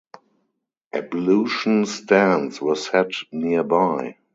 Ablution 0.95 1.85
stands 1.85 2.59
were 2.59 2.73
set 2.73 3.11
nearby. 3.31 4.17